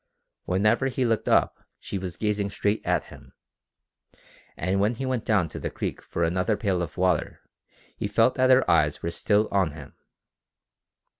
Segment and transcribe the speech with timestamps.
[0.45, 3.33] Whenever he looked up she was gazing straight at him,
[4.57, 7.39] and when he went down to the creek for another pail of water
[7.95, 9.93] he felt that her eyes were still on him.